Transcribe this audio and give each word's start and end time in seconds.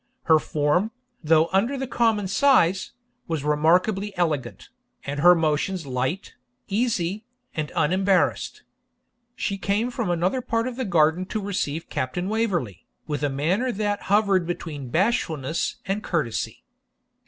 Her 0.23 0.39
form, 0.39 0.89
though 1.23 1.47
under 1.53 1.77
the 1.77 1.85
common 1.85 2.27
size, 2.27 2.93
was 3.27 3.43
remarkably 3.43 4.17
elegant, 4.17 4.69
and 5.05 5.19
her 5.19 5.35
motions 5.35 5.85
light, 5.85 6.33
easy, 6.67 7.23
and 7.53 7.71
unembarrassed. 7.75 8.63
She 9.35 9.59
came 9.59 9.91
from 9.91 10.09
another 10.09 10.41
part 10.41 10.67
of 10.67 10.75
the 10.75 10.85
garden 10.85 11.27
to 11.27 11.39
receive 11.39 11.87
Captain 11.87 12.29
Waverley, 12.29 12.87
with 13.05 13.21
a 13.21 13.29
manner 13.29 13.71
that 13.73 14.01
hovered 14.09 14.47
between 14.47 14.89
bashfulness 14.89 15.75
and 15.85 16.01
courtesy. 16.01 16.63